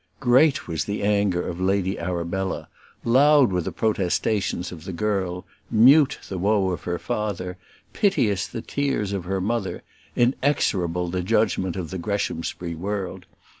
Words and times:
Great 0.19 0.67
was 0.67 0.85
the 0.85 1.03
anger 1.03 1.47
of 1.47 1.61
Lady 1.61 1.99
Arabella, 1.99 2.67
loud 3.05 3.51
were 3.51 3.61
the 3.61 3.71
protestations 3.71 4.71
of 4.71 4.83
the 4.85 4.91
girl, 4.91 5.45
mute 5.69 6.17
the 6.27 6.39
woe 6.39 6.71
of 6.71 6.85
her 6.85 6.97
father, 6.97 7.55
piteous 7.93 8.47
the 8.47 8.63
tears 8.63 9.13
of 9.13 9.25
her 9.25 9.39
mother, 9.39 9.83
inexorable 10.15 11.07
the 11.09 11.21
judgment 11.21 11.75
of 11.75 11.91
the 11.91 11.99
Greshamsbury 11.99 12.73
world. 12.73 13.27